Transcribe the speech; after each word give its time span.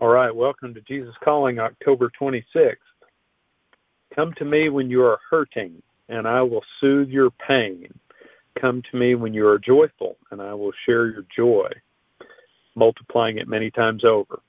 All 0.00 0.08
right, 0.08 0.34
welcome 0.34 0.72
to 0.72 0.80
Jesus 0.80 1.14
Calling, 1.22 1.58
October 1.58 2.10
26th. 2.18 2.76
Come 4.14 4.32
to 4.38 4.46
me 4.46 4.70
when 4.70 4.88
you 4.88 5.04
are 5.04 5.20
hurting, 5.28 5.82
and 6.08 6.26
I 6.26 6.40
will 6.40 6.64
soothe 6.80 7.10
your 7.10 7.28
pain. 7.32 7.92
Come 8.58 8.80
to 8.90 8.96
me 8.96 9.14
when 9.14 9.34
you 9.34 9.46
are 9.46 9.58
joyful, 9.58 10.16
and 10.30 10.40
I 10.40 10.54
will 10.54 10.72
share 10.86 11.08
your 11.08 11.26
joy, 11.36 11.70
multiplying 12.74 13.36
it 13.36 13.46
many 13.46 13.70
times 13.70 14.02
over. 14.02 14.40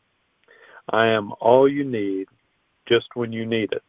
I 0.88 1.07
am 1.07 1.34
all 1.41 1.67
you 1.67 1.83
need 1.83 2.30
just 2.86 3.13
when 3.16 3.33
you 3.33 3.45
need 3.45 3.73
it. 3.73 3.83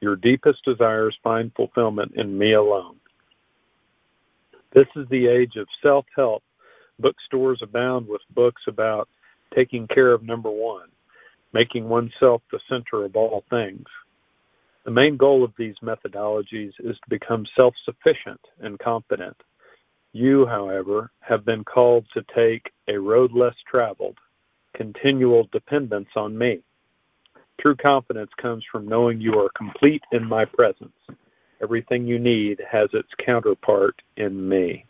Your 0.00 0.16
deepest 0.16 0.64
desires 0.64 1.18
find 1.22 1.52
fulfillment 1.54 2.12
in 2.14 2.38
me 2.38 2.52
alone. 2.52 2.96
This 4.72 4.88
is 4.96 5.06
the 5.10 5.26
age 5.26 5.56
of 5.56 5.68
self 5.82 6.06
help. 6.16 6.42
Bookstores 6.98 7.60
abound 7.60 8.08
with 8.08 8.22
books 8.34 8.62
about 8.66 9.10
taking 9.54 9.86
care 9.86 10.12
of 10.12 10.22
number 10.22 10.50
one, 10.50 10.88
making 11.56 11.88
oneself 11.88 12.42
the 12.52 12.60
center 12.68 13.02
of 13.02 13.16
all 13.16 13.42
things. 13.48 13.86
The 14.84 14.90
main 14.90 15.16
goal 15.16 15.42
of 15.42 15.54
these 15.56 15.76
methodologies 15.82 16.74
is 16.78 16.96
to 16.96 17.08
become 17.08 17.46
self 17.56 17.74
sufficient 17.82 18.40
and 18.60 18.78
confident. 18.78 19.36
You, 20.12 20.44
however, 20.44 21.10
have 21.20 21.46
been 21.46 21.64
called 21.64 22.04
to 22.12 22.22
take 22.34 22.70
a 22.88 22.98
road 22.98 23.32
less 23.32 23.56
traveled, 23.66 24.18
continual 24.74 25.48
dependence 25.50 26.10
on 26.14 26.36
me. 26.36 26.60
True 27.58 27.74
confidence 27.74 28.32
comes 28.36 28.62
from 28.70 28.86
knowing 28.86 29.18
you 29.18 29.40
are 29.40 29.48
complete 29.56 30.04
in 30.12 30.28
my 30.28 30.44
presence. 30.44 30.98
Everything 31.62 32.06
you 32.06 32.18
need 32.18 32.60
has 32.70 32.90
its 32.92 33.08
counterpart 33.18 34.02
in 34.18 34.46
me. 34.46 34.84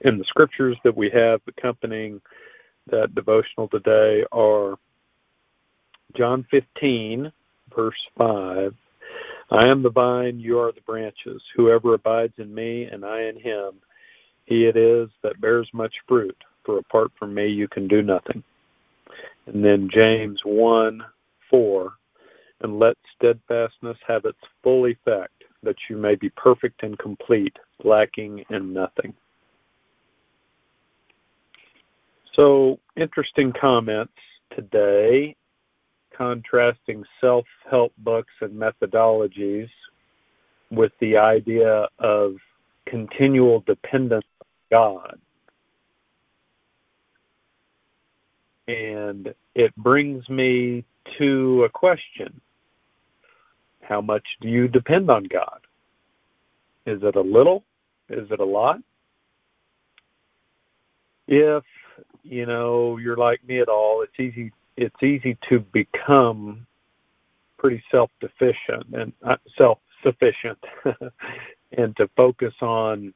In 0.00 0.18
the 0.18 0.24
scriptures 0.24 0.76
that 0.82 0.96
we 0.96 1.08
have 1.10 1.40
accompanying 1.46 2.20
that 2.88 3.14
devotional 3.14 3.68
today 3.68 4.24
are 4.32 4.76
John 6.16 6.46
15, 6.50 7.30
verse 7.74 8.06
5. 8.16 8.74
I 9.50 9.66
am 9.66 9.82
the 9.82 9.90
vine, 9.90 10.40
you 10.40 10.58
are 10.58 10.72
the 10.72 10.80
branches. 10.80 11.42
Whoever 11.54 11.94
abides 11.94 12.34
in 12.38 12.52
me 12.54 12.84
and 12.84 13.04
I 13.04 13.22
in 13.22 13.38
him, 13.38 13.74
he 14.46 14.64
it 14.64 14.76
is 14.76 15.08
that 15.22 15.40
bears 15.40 15.68
much 15.72 15.94
fruit, 16.08 16.36
for 16.64 16.78
apart 16.78 17.12
from 17.18 17.34
me 17.34 17.46
you 17.46 17.68
can 17.68 17.86
do 17.86 18.02
nothing. 18.02 18.42
And 19.46 19.64
then 19.64 19.88
James 19.88 20.40
1, 20.44 21.04
4. 21.50 21.92
And 22.62 22.78
let 22.78 22.96
steadfastness 23.14 23.98
have 24.06 24.24
its 24.24 24.38
full 24.62 24.86
effect, 24.86 25.44
that 25.62 25.76
you 25.90 25.96
may 25.96 26.14
be 26.14 26.30
perfect 26.30 26.82
and 26.82 26.98
complete, 26.98 27.56
lacking 27.84 28.44
in 28.50 28.72
nothing. 28.72 29.12
So, 32.32 32.78
interesting 32.96 33.52
comments 33.52 34.12
today, 34.54 35.36
contrasting 36.16 37.04
self 37.20 37.46
help 37.70 37.92
books 37.98 38.32
and 38.40 38.52
methodologies 38.52 39.70
with 40.70 40.92
the 41.00 41.16
idea 41.16 41.88
of 41.98 42.36
continual 42.86 43.62
dependence 43.66 44.24
on 44.40 44.46
God. 44.70 45.18
And 48.68 49.34
it 49.54 49.74
brings 49.76 50.28
me 50.28 50.84
to 51.18 51.64
a 51.64 51.68
question 51.68 52.40
How 53.82 54.00
much 54.00 54.24
do 54.40 54.48
you 54.48 54.68
depend 54.68 55.10
on 55.10 55.24
God? 55.24 55.60
Is 56.86 57.02
it 57.02 57.16
a 57.16 57.20
little? 57.20 57.64
Is 58.08 58.30
it 58.30 58.40
a 58.40 58.44
lot? 58.44 58.80
If 61.28 61.64
you 62.22 62.46
know 62.46 62.98
you're 62.98 63.16
like 63.16 63.46
me 63.46 63.60
at 63.60 63.68
all, 63.68 64.02
it's 64.02 64.18
easy 64.18 64.52
it's 64.76 65.02
easy 65.02 65.36
to 65.48 65.60
become 65.60 66.66
pretty 67.58 67.82
self-deficient 67.90 68.86
and 68.92 69.12
uh, 69.22 69.36
self-sufficient 69.56 70.58
and 71.72 71.96
to 71.96 72.08
focus 72.16 72.54
on 72.60 73.12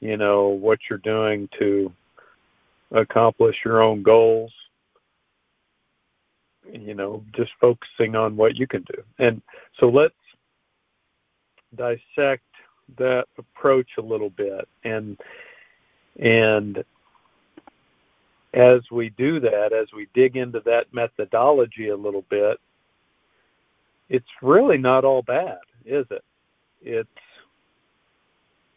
you 0.00 0.16
know 0.16 0.48
what 0.48 0.78
you're 0.88 0.98
doing 0.98 1.48
to 1.58 1.92
accomplish 2.92 3.56
your 3.64 3.82
own 3.82 4.02
goals 4.02 4.52
you 6.72 6.94
know 6.94 7.24
just 7.34 7.52
focusing 7.60 8.14
on 8.14 8.36
what 8.36 8.56
you 8.56 8.66
can 8.66 8.82
do. 8.82 9.02
And 9.18 9.42
so 9.78 9.88
let's 9.88 10.14
dissect 11.76 12.44
that 12.98 13.26
approach 13.38 13.88
a 13.98 14.02
little 14.02 14.30
bit 14.30 14.68
and 14.84 15.18
and 16.18 16.84
as 18.52 18.80
we 18.90 19.10
do 19.10 19.40
that, 19.40 19.72
as 19.72 19.88
we 19.92 20.08
dig 20.14 20.36
into 20.36 20.60
that 20.60 20.92
methodology 20.92 21.88
a 21.88 21.96
little 21.96 22.24
bit, 22.28 22.58
it's 24.08 24.28
really 24.42 24.78
not 24.78 25.04
all 25.04 25.22
bad, 25.22 25.58
is 25.84 26.06
it? 26.10 26.24
It's, 26.82 27.08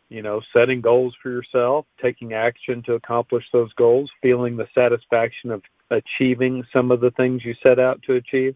you 0.10 0.22
know, 0.22 0.42
setting 0.54 0.80
goals 0.80 1.16
for 1.22 1.32
yourself, 1.32 1.86
taking 2.00 2.34
action 2.34 2.84
to 2.84 2.94
accomplish 2.94 3.46
those 3.52 3.74
goals, 3.74 4.12
feeling 4.22 4.56
the 4.56 4.68
satisfaction 4.76 5.50
of 5.50 5.64
achieving 5.90 6.64
some 6.72 6.92
of 6.92 7.02
the 7.02 7.12
things 7.12 7.44
you 7.44 7.56
set 7.64 7.80
out 7.80 8.02
to 8.04 8.14
achieve. 8.14 8.56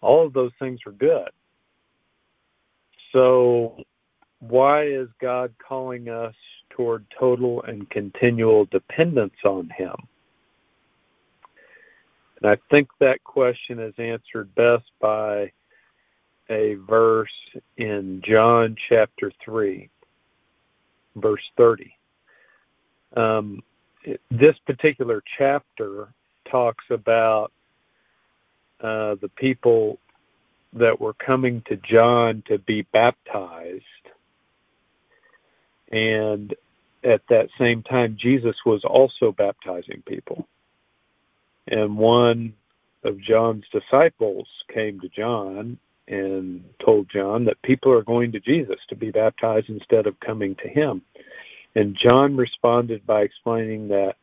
All 0.00 0.26
of 0.26 0.32
those 0.32 0.52
things 0.58 0.80
are 0.86 0.92
good. 0.92 1.28
So, 3.12 3.76
why 4.38 4.86
is 4.86 5.08
God 5.20 5.52
calling 5.58 6.08
us 6.08 6.34
toward 6.70 7.04
total 7.18 7.62
and 7.64 7.90
continual 7.90 8.64
dependence 8.66 9.34
on 9.44 9.68
Him? 9.76 9.94
And 12.42 12.50
I 12.50 12.56
think 12.70 12.88
that 13.00 13.22
question 13.24 13.78
is 13.78 13.94
answered 13.98 14.54
best 14.54 14.90
by 15.00 15.52
a 16.48 16.74
verse 16.74 17.28
in 17.76 18.22
John 18.24 18.76
chapter 18.88 19.32
3, 19.44 19.88
verse 21.16 21.42
30. 21.56 21.94
Um, 23.16 23.62
this 24.30 24.56
particular 24.66 25.22
chapter 25.38 26.08
talks 26.50 26.84
about 26.90 27.52
uh, 28.80 29.16
the 29.20 29.30
people 29.36 29.98
that 30.72 31.00
were 31.00 31.14
coming 31.14 31.62
to 31.66 31.76
John 31.76 32.42
to 32.46 32.58
be 32.58 32.82
baptized. 32.82 33.84
And 35.92 36.54
at 37.02 37.22
that 37.28 37.48
same 37.58 37.82
time, 37.82 38.16
Jesus 38.18 38.56
was 38.64 38.84
also 38.84 39.32
baptizing 39.32 40.02
people. 40.06 40.46
And 41.70 41.96
one 41.96 42.52
of 43.04 43.20
John's 43.20 43.64
disciples 43.72 44.46
came 44.68 45.00
to 45.00 45.08
John 45.08 45.78
and 46.08 46.64
told 46.80 47.08
John 47.08 47.44
that 47.44 47.62
people 47.62 47.92
are 47.92 48.02
going 48.02 48.32
to 48.32 48.40
Jesus 48.40 48.78
to 48.88 48.96
be 48.96 49.10
baptized 49.10 49.68
instead 49.68 50.06
of 50.06 50.18
coming 50.20 50.56
to 50.56 50.68
him. 50.68 51.02
And 51.76 51.96
John 51.96 52.36
responded 52.36 53.06
by 53.06 53.22
explaining 53.22 53.88
that 53.88 54.16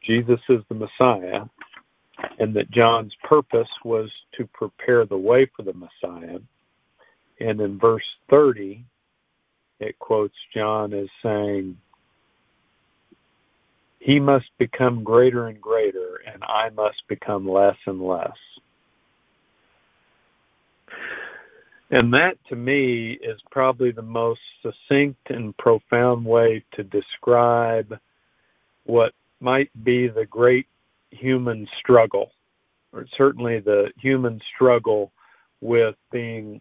Jesus 0.00 0.40
is 0.48 0.62
the 0.68 0.74
Messiah 0.74 1.44
and 2.38 2.54
that 2.54 2.70
John's 2.70 3.14
purpose 3.22 3.68
was 3.84 4.10
to 4.32 4.46
prepare 4.46 5.04
the 5.04 5.18
way 5.18 5.46
for 5.54 5.62
the 5.62 5.74
Messiah. 5.74 6.38
And 7.40 7.60
in 7.60 7.78
verse 7.78 8.04
30, 8.30 8.84
it 9.80 9.98
quotes 9.98 10.36
John 10.54 10.94
as 10.94 11.08
saying, 11.22 11.76
he 14.02 14.18
must 14.18 14.50
become 14.58 15.04
greater 15.04 15.46
and 15.46 15.60
greater, 15.60 16.20
and 16.26 16.42
I 16.42 16.70
must 16.70 17.06
become 17.06 17.48
less 17.48 17.76
and 17.86 18.02
less. 18.02 18.36
And 21.92 22.12
that 22.12 22.36
to 22.48 22.56
me 22.56 23.12
is 23.12 23.40
probably 23.52 23.92
the 23.92 24.02
most 24.02 24.40
succinct 24.60 25.30
and 25.30 25.56
profound 25.56 26.24
way 26.24 26.64
to 26.72 26.82
describe 26.82 27.96
what 28.86 29.14
might 29.38 29.70
be 29.84 30.08
the 30.08 30.26
great 30.26 30.66
human 31.12 31.68
struggle, 31.78 32.32
or 32.92 33.06
certainly 33.16 33.60
the 33.60 33.92
human 34.00 34.40
struggle 34.52 35.12
with 35.60 35.94
being 36.10 36.60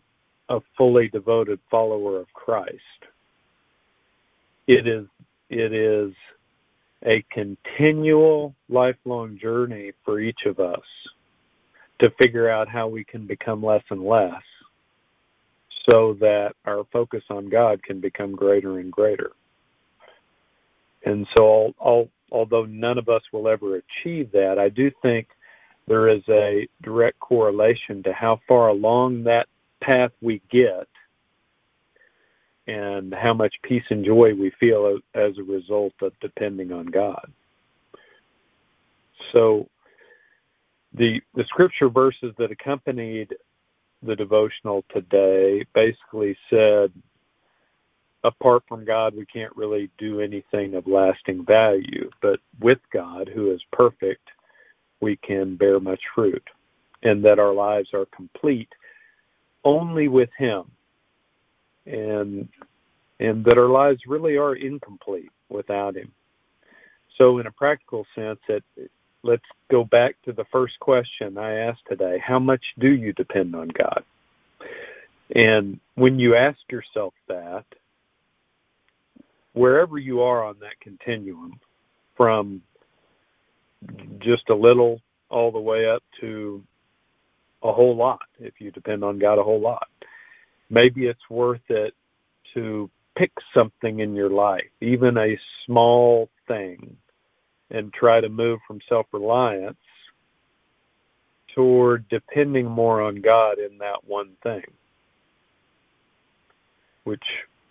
a 0.49 0.59
fully 0.77 1.07
devoted 1.07 1.59
follower 1.71 2.19
of 2.19 2.31
Christ. 2.33 2.77
It 4.67 4.85
is 4.85 5.07
it 5.49 5.73
is 5.73 6.13
a 7.05 7.23
continual 7.31 8.55
lifelong 8.69 9.37
journey 9.37 9.91
for 10.05 10.19
each 10.19 10.45
of 10.45 10.59
us 10.59 10.83
to 11.99 12.09
figure 12.11 12.49
out 12.49 12.67
how 12.67 12.87
we 12.87 13.03
can 13.03 13.25
become 13.25 13.63
less 13.63 13.83
and 13.89 14.03
less 14.03 14.41
so 15.89 16.13
that 16.19 16.55
our 16.65 16.83
focus 16.91 17.23
on 17.29 17.49
God 17.49 17.81
can 17.83 17.99
become 17.99 18.35
greater 18.35 18.79
and 18.79 18.91
greater. 18.91 19.31
And 21.05 21.27
so, 21.35 21.73
although 22.31 22.65
none 22.65 22.97
of 22.97 23.09
us 23.09 23.23
will 23.31 23.47
ever 23.47 23.77
achieve 23.77 24.31
that, 24.31 24.59
I 24.59 24.69
do 24.69 24.91
think 25.01 25.27
there 25.87 26.07
is 26.07 26.21
a 26.29 26.67
direct 26.83 27.19
correlation 27.19 28.03
to 28.03 28.13
how 28.13 28.39
far 28.47 28.69
along 28.69 29.23
that 29.23 29.47
path 29.81 30.11
we 30.21 30.41
get 30.49 30.87
and 32.67 33.13
how 33.13 33.33
much 33.33 33.55
peace 33.63 33.83
and 33.89 34.05
joy 34.05 34.33
we 34.33 34.51
feel 34.59 34.99
as 35.15 35.37
a 35.37 35.43
result 35.43 35.93
of 36.01 36.13
depending 36.21 36.71
on 36.71 36.85
God. 36.85 37.31
So, 39.31 39.67
the 40.93 41.21
the 41.35 41.45
scripture 41.45 41.89
verses 41.89 42.33
that 42.37 42.51
accompanied 42.51 43.33
the 44.03 44.15
devotional 44.15 44.83
today 44.93 45.65
basically 45.73 46.35
said 46.49 46.91
apart 48.23 48.63
from 48.67 48.85
God 48.85 49.15
we 49.15 49.25
can't 49.25 49.55
really 49.55 49.89
do 49.97 50.21
anything 50.21 50.75
of 50.75 50.87
lasting 50.87 51.45
value 51.45 52.09
but 52.21 52.39
with 52.59 52.79
God 52.91 53.29
who 53.33 53.51
is 53.51 53.61
perfect 53.71 54.27
we 54.99 55.15
can 55.17 55.55
bear 55.55 55.79
much 55.79 56.01
fruit 56.13 56.43
and 57.03 57.23
that 57.23 57.39
our 57.39 57.53
lives 57.53 57.89
are 57.93 58.05
complete 58.07 58.69
only 59.63 60.07
with 60.07 60.29
him 60.37 60.65
and 61.91 62.47
and 63.19 63.45
that 63.45 63.57
our 63.57 63.69
lives 63.69 64.01
really 64.07 64.37
are 64.37 64.55
incomplete 64.55 65.31
without 65.49 65.95
him 65.95 66.11
so 67.17 67.37
in 67.39 67.47
a 67.47 67.51
practical 67.51 68.05
sense 68.15 68.39
it 68.47 68.63
let's 69.23 69.45
go 69.69 69.83
back 69.83 70.15
to 70.23 70.33
the 70.33 70.45
first 70.45 70.79
question 70.79 71.37
I 71.37 71.53
asked 71.53 71.83
today. 71.87 72.19
How 72.19 72.39
much 72.39 72.63
do 72.79 72.91
you 72.91 73.13
depend 73.13 73.55
on 73.55 73.69
God? 73.69 74.03
And 75.35 75.79
when 75.95 76.19
you 76.19 76.35
ask 76.35 76.59
yourself 76.69 77.13
that, 77.27 77.65
wherever 79.53 79.97
you 79.97 80.21
are 80.21 80.43
on 80.43 80.55
that 80.59 80.79
continuum, 80.81 81.59
from 82.15 82.61
just 84.19 84.49
a 84.49 84.55
little 84.55 85.01
all 85.29 85.51
the 85.51 85.59
way 85.59 85.89
up 85.89 86.03
to 86.19 86.63
a 87.63 87.71
whole 87.71 87.95
lot, 87.95 88.21
if 88.39 88.59
you 88.59 88.71
depend 88.71 89.03
on 89.03 89.19
God 89.19 89.39
a 89.39 89.43
whole 89.43 89.61
lot, 89.61 89.87
maybe 90.71 91.05
it's 91.05 91.29
worth 91.29 91.69
it 91.69 91.93
to 92.53 92.89
pick 93.15 93.31
something 93.53 93.99
in 93.99 94.15
your 94.15 94.29
life, 94.29 94.69
even 94.79 95.17
a 95.17 95.37
small 95.65 96.29
thing 96.47 96.95
and 97.69 97.93
try 97.93 98.19
to 98.21 98.29
move 98.29 98.59
from 98.67 98.79
self 98.89 99.05
reliance 99.11 99.77
toward 101.53 102.07
depending 102.09 102.65
more 102.65 103.01
on 103.01 103.21
God 103.21 103.59
in 103.59 103.77
that 103.79 104.03
one 104.05 104.31
thing. 104.41 104.63
Which, 107.03 107.23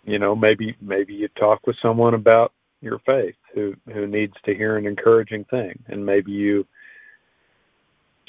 you 0.05 0.19
know, 0.19 0.35
maybe 0.35 0.75
maybe 0.81 1.13
you 1.13 1.27
talk 1.29 1.65
with 1.65 1.75
someone 1.81 2.13
about 2.13 2.53
your 2.81 2.99
faith 2.99 3.35
who 3.53 3.75
who 3.93 4.07
needs 4.07 4.35
to 4.45 4.53
hear 4.53 4.77
an 4.77 4.85
encouraging 4.85 5.45
thing 5.45 5.77
and 5.87 6.05
maybe 6.05 6.31
you 6.31 6.65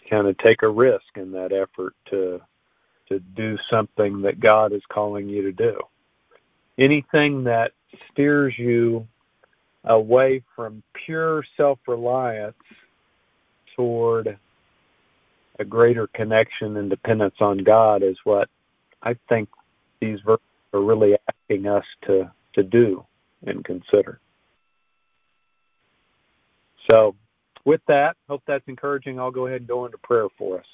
kind 0.09 0.27
of 0.27 0.37
take 0.39 0.63
a 0.63 0.69
risk 0.69 1.17
in 1.17 1.33
that 1.33 1.53
effort 1.53 1.95
to 2.11 2.41
to 3.13 3.21
do 3.21 3.59
something 3.71 4.23
that 4.23 4.41
God 4.41 4.73
is 4.73 4.83
calling 4.91 5.29
you 5.29 5.43
to 5.43 5.53
do. 5.53 5.79
Anything 6.79 7.45
that 7.45 7.73
steers 8.11 8.55
you 8.59 9.07
away 9.85 10.43
from 10.55 10.83
pure 10.95 11.45
self 11.57 11.79
reliance 11.87 12.55
toward 13.77 14.39
a 15.59 15.65
greater 15.65 16.07
connection 16.09 16.77
and 16.79 16.89
dependence 16.89 17.35
on 17.41 17.59
God 17.59 18.03
is 18.03 18.17
what 18.25 18.49
I 19.03 19.17
think 19.29 19.49
these 20.01 20.19
verses 20.21 20.43
are 20.73 20.81
really 20.81 21.17
asking 21.29 21.67
us 21.67 21.85
to, 22.07 22.31
to 22.55 22.63
do 22.63 23.05
and 23.47 23.65
consider. 23.65 24.21
So, 26.91 27.15
with 27.65 27.81
that, 27.87 28.17
hope 28.29 28.43
that's 28.47 28.67
encouraging. 28.67 29.21
I'll 29.21 29.31
go 29.31 29.47
ahead 29.47 29.61
and 29.61 29.69
go 29.69 29.85
into 29.85 29.99
prayer 29.99 30.27
for 30.37 30.59
us. 30.59 30.67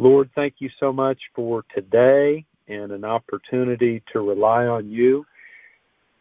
Lord, 0.00 0.30
thank 0.34 0.54
you 0.60 0.70
so 0.80 0.94
much 0.94 1.18
for 1.34 1.62
today 1.74 2.46
and 2.68 2.90
an 2.90 3.04
opportunity 3.04 4.02
to 4.14 4.20
rely 4.20 4.66
on 4.66 4.88
you. 4.88 5.26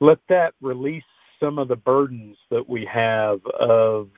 Let 0.02 0.20
that 0.28 0.54
release 0.60 1.06
some 1.40 1.58
of 1.58 1.70
the 1.70 1.78
burdens 1.78 2.36
that 2.50 2.68
we 2.68 2.84
have 2.84 3.40
of 3.46 4.10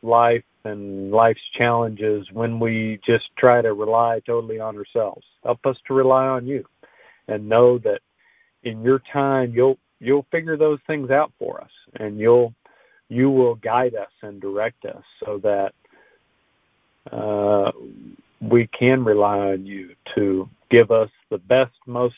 life 0.00 0.44
and 0.62 1.10
life's 1.10 1.42
challenges 1.54 2.30
when 2.30 2.60
we 2.60 3.00
just 3.04 3.24
try 3.36 3.62
to 3.62 3.72
rely 3.72 4.20
totally 4.20 4.60
on 4.60 4.76
ourselves. 4.76 5.26
Help 5.42 5.66
us 5.66 5.76
to 5.88 5.94
rely 5.94 6.28
on 6.28 6.46
you 6.46 6.64
and 7.26 7.48
know 7.48 7.78
that 7.78 8.00
in 8.62 8.80
your 8.80 9.00
time 9.12 9.52
you'll 9.52 9.78
you'll 9.98 10.26
figure 10.30 10.56
those 10.56 10.78
things 10.86 11.10
out 11.10 11.32
for 11.36 11.60
us 11.60 11.70
and 11.98 12.20
you'll 12.20 12.54
you 13.08 13.28
will 13.28 13.56
guide 13.56 13.96
us 13.96 14.12
and 14.22 14.40
direct 14.40 14.84
us 14.84 15.02
so 15.24 15.38
that 15.38 15.74
uh, 17.10 17.72
we 18.40 18.66
can 18.66 19.04
rely 19.04 19.38
on 19.38 19.64
you 19.66 19.94
to 20.14 20.48
give 20.70 20.90
us 20.90 21.10
the 21.30 21.38
best, 21.38 21.74
most 21.86 22.16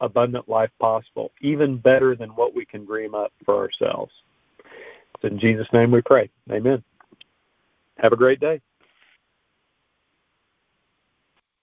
abundant 0.00 0.48
life 0.48 0.70
possible, 0.80 1.32
even 1.40 1.76
better 1.76 2.14
than 2.14 2.30
what 2.30 2.54
we 2.54 2.64
can 2.64 2.84
dream 2.84 3.14
up 3.14 3.32
for 3.44 3.56
ourselves. 3.56 4.12
It's 5.14 5.24
in 5.24 5.38
Jesus' 5.38 5.72
name 5.72 5.90
we 5.90 6.02
pray. 6.02 6.28
Amen. 6.50 6.82
Have 7.98 8.12
a 8.12 8.16
great 8.16 8.40
day. 8.40 8.60